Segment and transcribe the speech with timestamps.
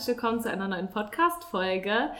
[0.00, 2.12] Herzlich willkommen zu einer neuen Podcast-Folge.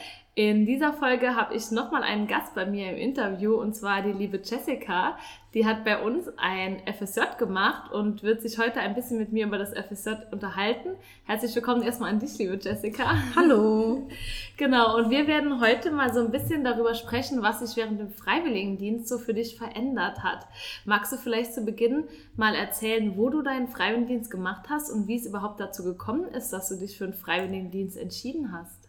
[0.43, 4.11] In dieser Folge habe ich nochmal einen Gast bei mir im Interview und zwar die
[4.11, 5.15] liebe Jessica.
[5.53, 9.45] Die hat bei uns ein FSJ gemacht und wird sich heute ein bisschen mit mir
[9.45, 10.95] über das FSJ unterhalten.
[11.25, 13.13] Herzlich willkommen erstmal an dich, liebe Jessica.
[13.35, 14.07] Hallo.
[14.57, 18.11] Genau, und wir werden heute mal so ein bisschen darüber sprechen, was sich während dem
[18.11, 20.47] Freiwilligendienst so für dich verändert hat.
[20.85, 22.03] Magst du vielleicht zu Beginn
[22.35, 26.49] mal erzählen, wo du deinen Freiwilligendienst gemacht hast und wie es überhaupt dazu gekommen ist,
[26.49, 28.80] dass du dich für einen Freiwilligendienst entschieden hast?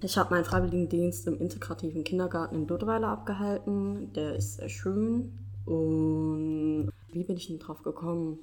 [0.00, 4.12] Ich habe meinen Freiwilligendienst im integrativen Kindergarten in Duttweiler abgehalten.
[4.12, 5.32] Der ist sehr schön.
[5.66, 8.38] Und wie bin ich denn drauf gekommen?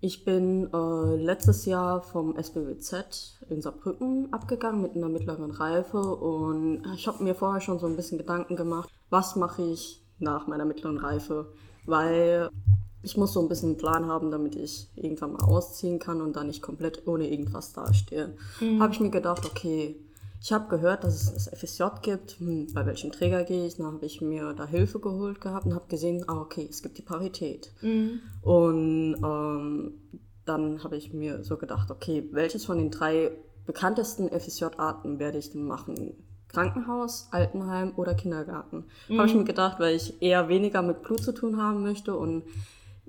[0.00, 6.82] Ich bin äh, letztes Jahr vom SBWZ in Saarbrücken abgegangen mit einer mittleren Reife und
[6.94, 10.64] ich habe mir vorher schon so ein bisschen Gedanken gemacht, was mache ich nach meiner
[10.64, 11.52] mittleren Reife,
[11.84, 12.48] weil
[13.02, 16.34] ich muss so ein bisschen einen Plan haben, damit ich irgendwann mal ausziehen kann und
[16.34, 18.34] dann nicht komplett ohne irgendwas dastehe.
[18.60, 18.82] Mhm.
[18.82, 19.96] Habe ich mir gedacht, okay,
[20.42, 22.38] ich habe gehört, dass es das FSJ gibt.
[22.40, 23.76] Hm, bei welchem Träger gehe ich?
[23.76, 26.96] Dann habe ich mir da Hilfe geholt gehabt und habe gesehen, ah, okay, es gibt
[26.96, 27.72] die Parität.
[27.82, 28.20] Mhm.
[28.40, 29.94] Und ähm,
[30.46, 33.32] dann habe ich mir so gedacht, okay, welches von den drei
[33.66, 36.14] bekanntesten FSJ-Arten werde ich denn machen?
[36.48, 38.86] Krankenhaus, Altenheim oder Kindergarten?
[39.08, 39.18] Mhm.
[39.18, 42.44] Habe ich mir gedacht, weil ich eher weniger mit Blut zu tun haben möchte und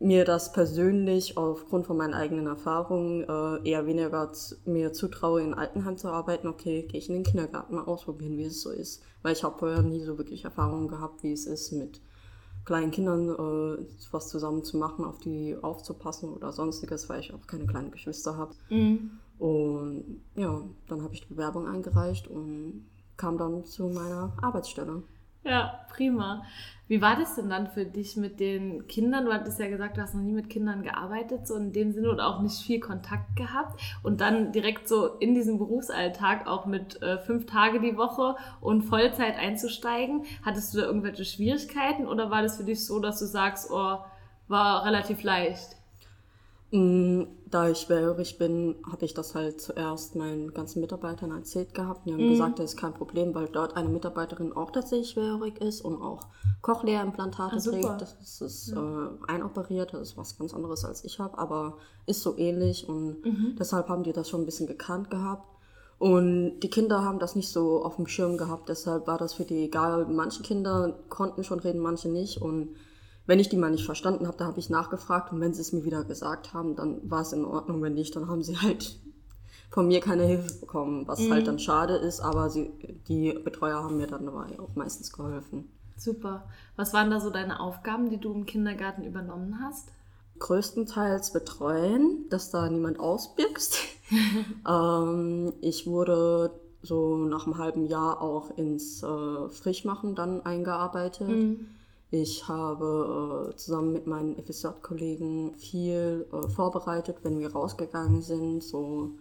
[0.01, 4.31] mir das persönlich aufgrund von meinen eigenen Erfahrungen äh, eher weniger
[4.65, 6.47] mir zutraue, in Altenheim zu arbeiten.
[6.47, 9.03] Okay, gehe ich in den Kindergarten mal ausprobieren, wie es so ist.
[9.21, 12.01] Weil ich habe vorher nie so wirklich Erfahrungen gehabt, wie es ist, mit
[12.65, 17.45] kleinen Kindern äh, was zusammen zu machen, auf die aufzupassen oder sonstiges, weil ich auch
[17.45, 18.55] keine kleinen Geschwister habe.
[18.69, 19.11] Mhm.
[19.37, 25.03] Und ja, dann habe ich die Bewerbung eingereicht und kam dann zu meiner Arbeitsstelle.
[25.43, 26.43] Ja, prima.
[26.87, 29.25] Wie war das denn dann für dich mit den Kindern?
[29.25, 32.11] Du hattest ja gesagt, du hast noch nie mit Kindern gearbeitet, so in dem Sinne
[32.11, 33.81] und auch nicht viel Kontakt gehabt.
[34.03, 38.83] Und dann direkt so in diesen Berufsalltag auch mit äh, fünf Tage die Woche und
[38.83, 40.25] Vollzeit einzusteigen.
[40.43, 43.99] Hattest du da irgendwelche Schwierigkeiten oder war das für dich so, dass du sagst, oh,
[44.49, 45.77] war relativ leicht?
[46.71, 52.05] Mm, da ich schwerhörig bin, habe ich das halt zuerst meinen ganzen Mitarbeitern erzählt gehabt.
[52.05, 52.31] Die haben mhm.
[52.31, 56.21] gesagt, das ist kein Problem, weil dort eine Mitarbeiterin auch tatsächlich schwerhörig ist und auch
[56.61, 58.01] Cochlea-Implantate ah, trägt.
[58.01, 58.77] Das ist, ist ja.
[58.77, 63.25] äh, einoperiert, das ist was ganz anderes als ich habe, aber ist so ähnlich und
[63.25, 63.55] mhm.
[63.59, 65.45] deshalb haben die das schon ein bisschen gekannt gehabt.
[65.99, 69.43] Und die Kinder haben das nicht so auf dem Schirm gehabt, deshalb war das für
[69.43, 70.05] die egal.
[70.05, 72.69] Manche Kinder konnten schon reden, manche nicht und
[73.27, 75.73] wenn ich die mal nicht verstanden habe, da habe ich nachgefragt und wenn sie es
[75.73, 77.81] mir wieder gesagt haben, dann war es in Ordnung.
[77.81, 78.99] Wenn nicht, dann haben sie halt
[79.69, 81.31] von mir keine Hilfe bekommen, was mhm.
[81.31, 82.71] halt dann schade ist, aber sie,
[83.07, 85.69] die Betreuer haben mir dann dabei auch meistens geholfen.
[85.95, 86.43] Super.
[86.75, 89.89] Was waren da so deine Aufgaben, die du im Kindergarten übernommen hast?
[90.39, 93.77] Größtenteils betreuen, dass da niemand ausbirgst.
[94.67, 96.51] ähm, ich wurde
[96.81, 101.29] so nach einem halben Jahr auch ins äh, Frischmachen dann eingearbeitet.
[101.29, 101.67] Mhm
[102.11, 109.11] ich habe äh, zusammen mit meinen FSJ-Kollegen viel äh, vorbereitet, wenn wir rausgegangen sind, so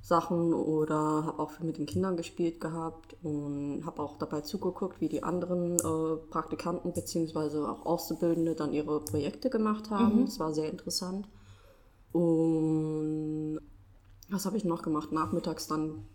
[0.00, 5.00] Sachen oder habe auch viel mit den Kindern gespielt gehabt und habe auch dabei zugeguckt,
[5.00, 7.58] wie die anderen äh, Praktikanten bzw.
[7.66, 10.20] auch Auszubildende dann ihre Projekte gemacht haben.
[10.20, 10.24] Mhm.
[10.26, 11.28] Das war sehr interessant.
[12.12, 13.60] Und
[14.30, 15.12] was habe ich noch gemacht?
[15.12, 16.06] Nachmittags dann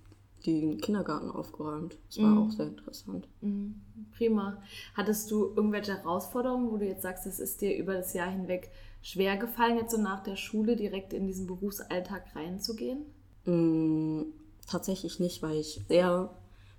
[0.46, 1.98] den Kindergarten aufgeräumt.
[2.08, 2.38] Das war mhm.
[2.48, 3.28] auch sehr interessant.
[3.42, 3.82] Mhm.
[4.16, 4.62] Prima.
[4.94, 8.72] Hattest du irgendwelche Herausforderungen, wo du jetzt sagst, es ist dir über das Jahr hinweg
[9.02, 13.06] schwer gefallen, jetzt so nach der Schule direkt in diesen Berufsalltag reinzugehen?
[13.46, 14.28] Mhm,
[14.68, 16.30] tatsächlich nicht, weil ich sehr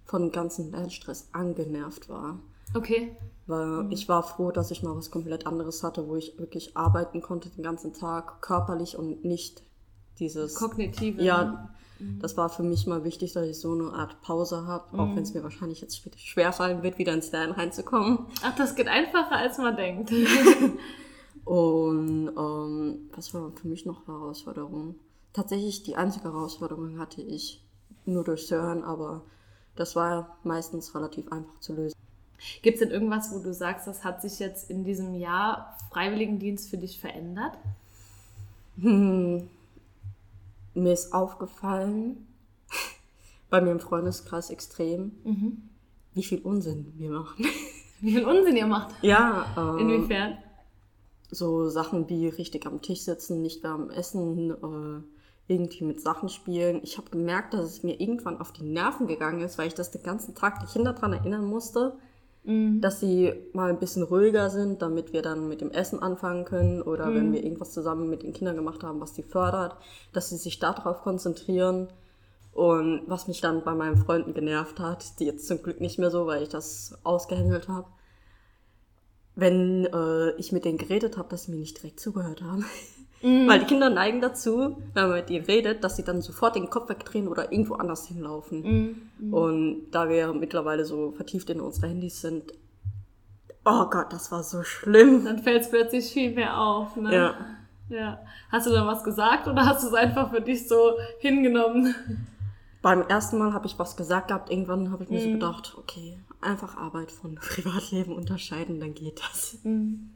[0.05, 2.39] von ganzen Lernstress angenervt war.
[2.75, 3.17] Okay.
[3.47, 3.93] Weil mhm.
[3.93, 7.51] ich war froh, dass ich mal was komplett anderes hatte, wo ich wirklich arbeiten konnte
[7.51, 9.63] den ganzen Tag, körperlich und nicht
[10.19, 10.55] dieses...
[10.55, 11.23] Kognitive.
[11.23, 11.69] Ja, ne?
[12.03, 12.19] Mhm.
[12.21, 15.17] Das war für mich mal wichtig, dass ich so eine Art Pause habe, auch mhm.
[15.17, 18.27] wenn es mir wahrscheinlich jetzt später schwerfallen wird, wieder ins Lernen reinzukommen.
[18.43, 20.13] Ach, das geht einfacher, als man denkt.
[21.45, 24.95] Und ähm, was war für mich noch Herausforderung?
[25.33, 27.63] Tatsächlich die einzige Herausforderung hatte ich
[28.05, 29.23] nur durch Hören, aber
[29.77, 31.97] das war meistens relativ einfach zu lösen.
[32.63, 36.71] Gibt es denn irgendwas, wo du sagst, das hat sich jetzt in diesem Jahr Freiwilligendienst
[36.71, 37.57] für dich verändert?
[38.81, 39.49] Hm,
[40.75, 42.27] mir ist aufgefallen,
[43.51, 45.71] bei mir im Freundeskreis extrem, mhm.
[46.15, 47.47] wie viel Unsinn wir machen.
[48.05, 48.97] Wie viel Unsinn ihr macht?
[49.03, 49.47] Ja.
[49.57, 50.39] Ähm, Inwiefern?
[51.31, 55.03] So Sachen wie richtig am Tisch sitzen, nicht mehr am Essen, äh,
[55.47, 56.81] irgendwie mit Sachen spielen.
[56.83, 59.93] Ich habe gemerkt, dass es mir irgendwann auf die Nerven gegangen ist, weil ich das
[59.93, 61.97] den ganzen Tag die Kinder daran erinnern musste,
[62.45, 62.81] Mhm.
[62.81, 66.83] Dass sie mal ein bisschen ruhiger sind, damit wir dann mit dem Essen anfangen können
[66.83, 67.15] oder mhm.
[67.15, 69.77] wenn wir irgendwas zusammen mit den Kindern gemacht haben, was sie fördert,
[70.13, 71.89] dass sie sich darauf konzentrieren
[72.53, 76.11] Und was mich dann bei meinen Freunden genervt hat, die jetzt zum Glück nicht mehr
[76.11, 77.87] so, weil ich das ausgehändelt habe,
[79.35, 82.67] wenn äh, ich mit denen geredet habe, dass sie mir nicht direkt zugehört haben.
[83.23, 83.49] Mm.
[83.49, 86.71] Weil die Kinder neigen dazu, wenn man mit ihnen redet, dass sie dann sofort den
[86.71, 88.63] Kopf wegdrehen oder irgendwo anders hinlaufen.
[89.19, 89.29] Mm.
[89.29, 89.35] Mm.
[89.35, 92.53] Und da wir mittlerweile so vertieft in unsere Handys sind,
[93.65, 95.25] oh Gott, das war so schlimm.
[95.25, 96.97] Dann fällt es plötzlich viel mehr auf.
[96.97, 97.15] Ne?
[97.15, 97.35] Ja.
[97.89, 98.19] ja.
[98.51, 101.95] Hast du dann was gesagt oder hast du es einfach für dich so hingenommen?
[102.83, 106.19] Beim ersten Mal habe ich was gesagt gehabt, irgendwann habe ich mir so gedacht, okay,
[106.41, 109.59] einfach Arbeit von Privatleben unterscheiden, dann geht das.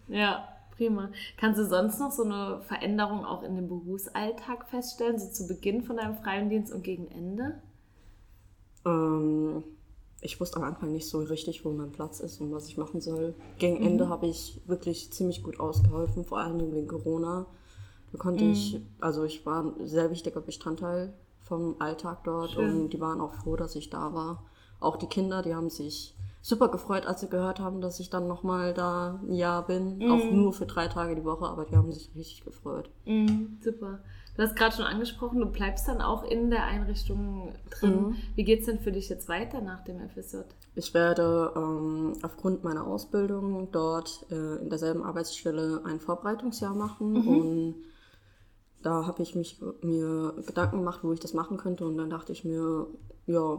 [0.08, 0.48] Ja.
[0.76, 1.10] Prima.
[1.36, 5.82] Kannst du sonst noch so eine Veränderung auch in dem Berufsalltag feststellen, so zu Beginn
[5.82, 7.62] von deinem Freiwilligendienst und gegen Ende?
[8.84, 9.64] Ähm,
[10.20, 13.00] ich wusste am Anfang nicht so richtig, wo mein Platz ist und was ich machen
[13.00, 13.34] soll.
[13.58, 13.86] Gegen mhm.
[13.86, 17.46] Ende habe ich wirklich ziemlich gut ausgeholfen, vor allem wegen Corona.
[18.12, 18.52] Da konnte mhm.
[18.52, 21.12] ich, also ich war ein sehr wichtiger Bestandteil
[21.42, 22.82] vom Alltag dort Schön.
[22.82, 24.44] und die waren auch froh, dass ich da war.
[24.80, 26.14] Auch die Kinder, die haben sich
[26.46, 29.98] super gefreut, als sie gehört haben, dass ich dann nochmal da ein Jahr bin.
[29.98, 30.12] Mm.
[30.12, 32.88] Auch nur für drei Tage die Woche, aber die haben sich richtig gefreut.
[33.04, 33.98] Mm, super.
[34.36, 37.90] Du hast gerade schon angesprochen, du bleibst dann auch in der Einrichtung drin.
[37.90, 38.16] Mhm.
[38.36, 40.42] Wie geht es denn für dich jetzt weiter nach dem FSJ?
[40.76, 47.28] Ich werde ähm, aufgrund meiner Ausbildung dort äh, in derselben Arbeitsstelle ein Vorbereitungsjahr machen mhm.
[47.28, 47.74] und
[48.82, 52.30] da habe ich mich, mir Gedanken gemacht, wo ich das machen könnte und dann dachte
[52.30, 52.86] ich mir,
[53.26, 53.58] ja,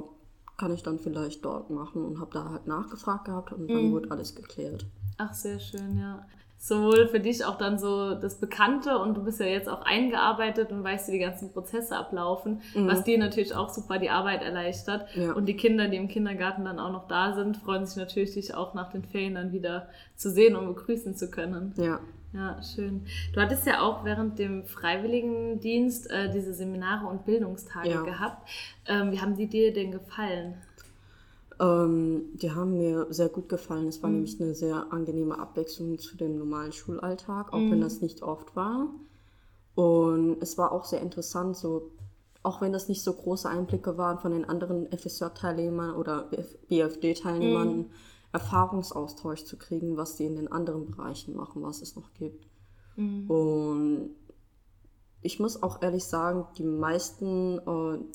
[0.57, 3.91] kann ich dann vielleicht dort machen und habe da halt nachgefragt gehabt und dann mhm.
[3.91, 4.85] wurde alles geklärt.
[5.17, 6.25] Ach, sehr schön, ja.
[6.59, 10.71] Sowohl für dich auch dann so das Bekannte und du bist ja jetzt auch eingearbeitet
[10.71, 12.87] und weißt, wie die ganzen Prozesse ablaufen, mhm.
[12.87, 15.07] was dir natürlich auch super die Arbeit erleichtert.
[15.15, 15.33] Ja.
[15.33, 18.55] Und die Kinder, die im Kindergarten dann auch noch da sind, freuen sich natürlich, dich
[18.55, 21.73] auch nach den Ferien dann wieder zu sehen und begrüßen zu können.
[21.77, 21.99] Ja.
[22.33, 23.05] Ja, schön.
[23.33, 28.01] Du hattest ja auch während dem Freiwilligendienst äh, diese Seminare und Bildungstage ja.
[28.01, 28.47] gehabt.
[28.85, 30.55] Ähm, wie haben die dir denn gefallen?
[31.59, 33.87] Ähm, die haben mir sehr gut gefallen.
[33.87, 34.17] Es war mhm.
[34.17, 37.71] nämlich eine sehr angenehme Abwechslung zu dem normalen Schulalltag, auch mhm.
[37.71, 38.89] wenn das nicht oft war.
[39.75, 41.91] Und es war auch sehr interessant, so
[42.43, 46.29] auch wenn das nicht so große Einblicke waren von den anderen FSJ-Teilnehmern oder
[46.69, 47.85] BFD-Teilnehmern, mhm.
[48.31, 52.47] Erfahrungsaustausch zu kriegen, was die in den anderen Bereichen machen, was es noch gibt.
[52.95, 53.29] Mhm.
[53.29, 54.15] Und
[55.27, 57.59] ich muss auch ehrlich sagen, die meisten,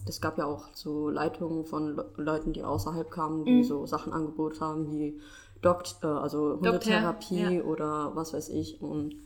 [0.08, 3.64] es äh, gab ja auch so Leitungen von Le Leuten, die außerhalb kamen, die mhm.
[3.64, 5.20] so Sachen angeboten haben wie
[5.60, 7.62] Dokt, äh, also Hundetherapie ja.
[7.64, 8.80] oder was weiß ich.
[8.80, 9.16] Und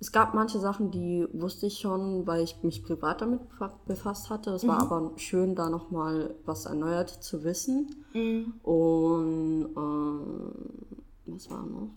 [0.00, 3.40] es gab manche Sachen, die wusste ich schon, weil ich mich privat damit
[3.84, 4.52] befasst hatte.
[4.52, 4.68] Es mhm.
[4.68, 7.90] war aber schön, da nochmal was erneuert zu wissen.
[8.14, 8.54] Mhm.
[8.62, 11.90] Und äh, was war noch?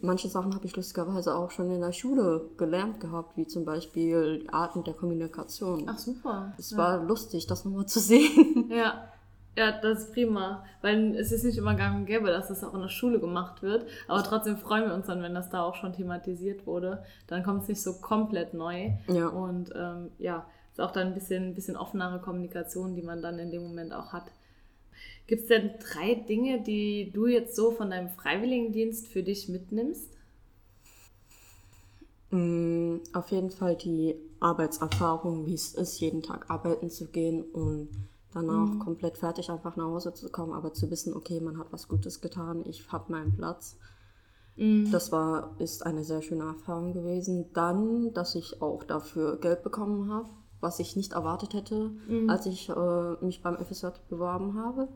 [0.00, 4.46] Manche Sachen habe ich lustigerweise auch schon in der Schule gelernt gehabt, wie zum Beispiel
[4.50, 5.84] Arten der Kommunikation.
[5.86, 6.52] Ach super.
[6.58, 6.78] Es ja.
[6.78, 8.70] war lustig, das nochmal zu sehen.
[8.76, 9.08] Ja,
[9.56, 12.74] ja, das ist prima, weil es ist nicht immer gang und gäbe, dass das auch
[12.74, 13.86] in der Schule gemacht wird.
[14.06, 17.02] Aber trotzdem freuen wir uns dann, wenn das da auch schon thematisiert wurde.
[17.26, 18.90] Dann kommt es nicht so komplett neu.
[19.08, 19.28] Ja.
[19.28, 23.38] Und ähm, ja, ist auch dann ein bisschen, ein bisschen offenere Kommunikation, die man dann
[23.38, 24.24] in dem Moment auch hat.
[25.26, 30.12] Gibt es denn drei Dinge, die du jetzt so von deinem Freiwilligendienst für dich mitnimmst?
[32.30, 37.88] Mm, auf jeden Fall die Arbeitserfahrung, wie es ist, jeden Tag arbeiten zu gehen und
[38.32, 38.78] danach mhm.
[38.80, 42.20] komplett fertig einfach nach Hause zu kommen, aber zu wissen, okay, man hat was Gutes
[42.20, 43.76] getan, ich habe meinen Platz.
[44.56, 44.90] Mhm.
[44.90, 47.46] Das war, ist eine sehr schöne Erfahrung gewesen.
[47.52, 50.28] Dann, dass ich auch dafür Geld bekommen habe,
[50.60, 52.30] was ich nicht erwartet hätte, mhm.
[52.30, 54.88] als ich äh, mich beim FSJ beworben habe.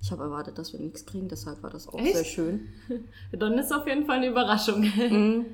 [0.00, 2.14] Ich habe erwartet, dass wir nichts kriegen, deshalb war das auch Echt?
[2.14, 2.68] sehr schön.
[3.32, 4.80] Dann ist auf jeden Fall eine Überraschung.
[4.82, 5.46] Mhm.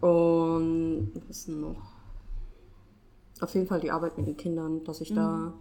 [0.00, 1.94] Und was noch?
[3.40, 5.16] Auf jeden Fall die Arbeit mit den Kindern, dass ich mhm.
[5.16, 5.54] da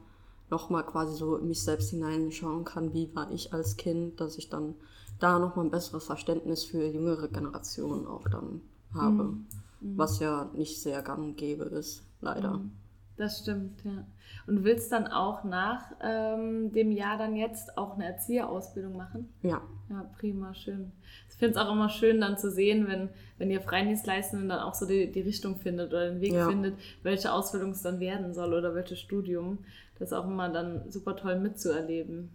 [0.50, 4.50] nochmal quasi so in mich selbst hineinschauen kann, wie war ich als Kind, dass ich
[4.50, 4.76] dann
[5.20, 8.62] da nochmal ein besseres Verständnis für jüngere Generationen auch dann
[8.94, 9.24] habe.
[9.24, 9.48] Mhm.
[9.82, 9.98] mhm.
[9.98, 12.58] Was ja nicht sehr gang und gäbe ist, leider.
[12.58, 12.72] Mhm.
[13.18, 14.06] Das stimmt, ja.
[14.46, 19.30] Und willst dann auch nach ähm, dem Jahr dann jetzt auch eine Erzieherausbildung machen?
[19.42, 19.62] Ja.
[19.90, 20.92] Ja, prima, schön.
[21.30, 24.74] Ich finde es auch immer schön dann zu sehen, wenn, wenn ihr Freidienstleistenden dann auch
[24.74, 26.48] so die, die Richtung findet oder den Weg ja.
[26.48, 29.60] findet, welche Ausbildung es dann werden soll oder welches Studium.
[29.98, 32.30] Das ist auch immer dann super toll mitzuerleben.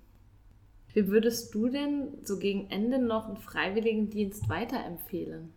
[0.92, 5.52] Wie würdest du denn so gegen Ende noch einen Freiwilligendienst weiterempfehlen?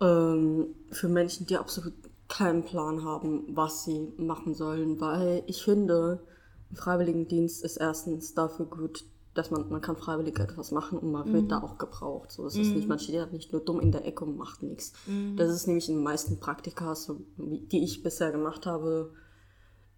[0.00, 1.94] Ähm, für Menschen, die absolut
[2.28, 6.20] keinen Plan haben, was sie machen sollen, weil ich finde,
[6.70, 9.04] ein Freiwilligendienst ist erstens dafür gut,
[9.34, 11.32] dass man, man kann freiwillig etwas machen und man mhm.
[11.32, 12.30] wird da auch gebraucht.
[12.30, 12.62] So, es mhm.
[12.62, 14.92] ist nicht, man steht ja nicht nur dumm in der Ecke und macht nichts.
[15.06, 15.36] Mhm.
[15.36, 19.12] Das ist nämlich in den meisten Praktika, so, die ich bisher gemacht habe,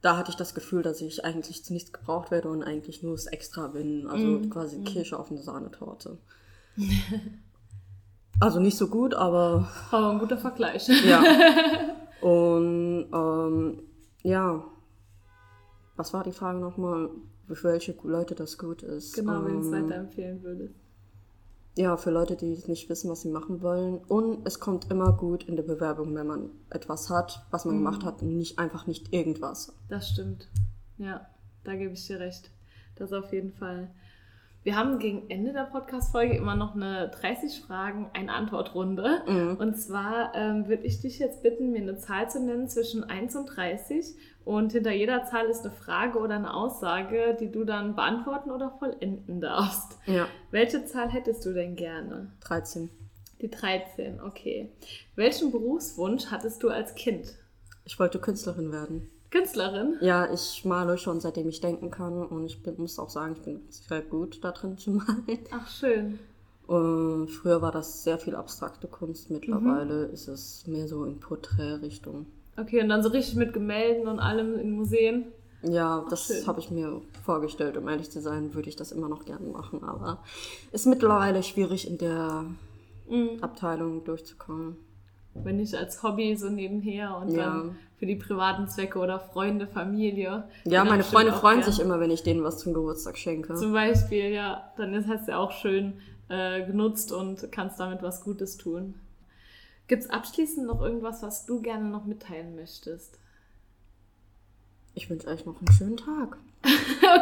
[0.03, 3.13] da hatte ich das Gefühl, dass ich eigentlich zu nichts gebraucht werde und eigentlich nur
[3.13, 4.07] das Extra bin.
[4.07, 4.51] Also Mhm.
[4.51, 6.19] quasi Kirsche auf eine Sahnetorte.
[8.41, 10.89] also nicht so gut, aber Aber ein guter Vergleich.
[11.05, 11.23] ja.
[12.21, 13.83] Und ähm,
[14.23, 14.65] ja,
[15.97, 17.11] was war die Frage nochmal?
[17.49, 19.15] Für welche Leute das gut ist?
[19.15, 20.75] Genau, wenn du es Ähm, weiterempfehlen würdest.
[21.77, 23.99] Ja, für Leute, die nicht wissen, was sie machen wollen.
[23.99, 28.05] Und es kommt immer gut in der Bewerbung, wenn man etwas hat, was man gemacht
[28.05, 29.73] hat, und nicht einfach nicht irgendwas.
[29.89, 30.49] Das stimmt.
[30.99, 31.27] Ja,
[31.65, 32.51] da gebe ich dir recht.
[32.97, 33.91] Das auf jeden Fall.
[34.63, 39.23] Wir haben gegen Ende der Podcast-Folge immer noch eine 30 Fragen, eine Antwortrunde.
[39.27, 39.57] Mhm.
[39.59, 43.37] Und zwar ähm, würde ich dich jetzt bitten, mir eine Zahl zu nennen zwischen 1
[43.37, 44.15] und 30.
[44.45, 48.71] Und hinter jeder Zahl ist eine Frage oder eine Aussage, die du dann beantworten oder
[48.79, 49.99] vollenden darfst.
[50.05, 52.31] Ja, Welche Zahl hättest du denn gerne?
[52.41, 52.91] 13.
[53.41, 54.69] Die 13, okay.
[55.17, 57.35] Welchen Berufswunsch hattest du als Kind?
[57.87, 59.11] Ich wollte Künstlerin werden.
[59.31, 59.97] Künstlerin?
[60.01, 63.43] Ja, ich male schon seitdem ich denken kann und ich bin, muss auch sagen, ich
[63.43, 65.39] bin sehr gut da drin zu malen.
[65.53, 66.19] Ach, schön.
[66.67, 70.15] Und früher war das sehr viel abstrakte Kunst, mittlerweile Mhm.
[70.15, 72.27] ist es mehr so in Porträtrichtung.
[72.57, 75.27] Okay, und dann so richtig mit Gemälden und allem in Museen.
[75.63, 77.77] Ja, das habe ich mir vorgestellt.
[77.77, 80.23] Um ehrlich zu sein, würde ich das immer noch gerne machen, aber
[80.73, 82.45] ist mittlerweile schwierig in der
[83.09, 83.39] Mhm.
[83.43, 84.77] Abteilung durchzukommen.
[85.35, 87.45] Wenn nicht als Hobby so nebenher und Ja.
[87.45, 90.45] dann für die privaten Zwecke oder Freunde, Familie.
[90.65, 93.55] Ja, meine Freunde freuen gern- sich immer, wenn ich denen was zum Geburtstag schenke.
[93.55, 98.23] Zum Beispiel, ja, dann ist es ja auch schön äh, genutzt und kannst damit was
[98.23, 98.95] Gutes tun.
[99.89, 103.19] Gibt es abschließend noch irgendwas, was du gerne noch mitteilen möchtest?
[104.95, 106.39] Ich wünsche euch noch einen schönen Tag.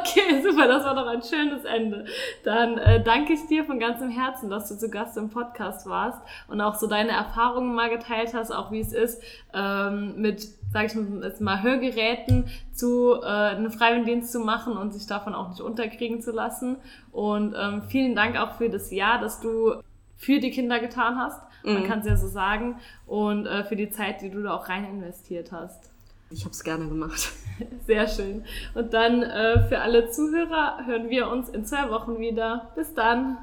[0.00, 2.04] Okay, super, das war doch ein schönes Ende.
[2.44, 6.20] Dann äh, danke ich dir von ganzem Herzen, dass du zu Gast im Podcast warst
[6.48, 9.22] und auch so deine Erfahrungen mal geteilt hast, auch wie es ist,
[9.54, 15.06] ähm, mit, sag ich jetzt mal, Hörgeräten zu äh, einen Freiwilligendienst zu machen und sich
[15.06, 16.76] davon auch nicht unterkriegen zu lassen.
[17.12, 19.74] Und ähm, vielen Dank auch für das Jahr, das du
[20.16, 21.40] für die Kinder getan hast.
[21.64, 21.86] Man Mhm.
[21.86, 22.76] kann es ja so sagen.
[23.06, 25.90] Und äh, für die Zeit, die du da auch rein investiert hast.
[26.30, 27.32] Ich habe es gerne gemacht.
[27.86, 28.44] Sehr schön.
[28.74, 32.72] Und dann äh, für alle Zuhörer hören wir uns in zwei Wochen wieder.
[32.74, 33.38] Bis dann.